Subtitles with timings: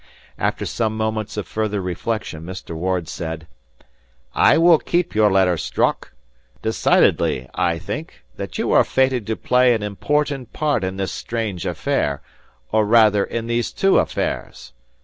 [0.39, 2.73] After some moments of further reflection, Mr.
[2.75, 3.45] Ward said,
[4.33, 6.13] "I will keep your letter, Strock.
[6.63, 11.67] Decidedly, I think, that you are fated to play an important part in this strange
[11.67, 12.23] affair
[12.71, 14.73] or rather in these two affairs.